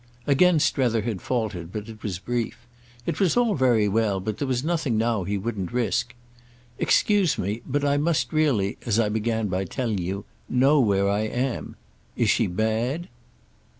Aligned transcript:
Again 0.25 0.59
Strether 0.59 1.03
had 1.03 1.21
faltered, 1.21 1.71
but 1.71 1.87
it 1.87 2.01
was 2.01 2.17
brief. 2.17 2.57
It 3.05 3.19
was 3.19 3.37
all 3.37 3.53
very 3.53 3.87
well, 3.87 4.19
but 4.19 4.39
there 4.39 4.47
was 4.47 4.63
nothing 4.63 4.97
now 4.97 5.25
he 5.25 5.37
wouldn't 5.37 5.71
risk. 5.71 6.15
"Excuse 6.79 7.37
me, 7.37 7.61
but 7.67 7.85
I 7.85 7.97
must 7.97 8.33
really—as 8.33 8.99
I 8.99 9.09
began 9.09 9.45
by 9.47 9.63
telling 9.63 9.99
you—know 9.99 10.79
where 10.79 11.07
I 11.07 11.19
am. 11.27 11.75
Is 12.15 12.31
she 12.31 12.47
bad?" 12.47 13.09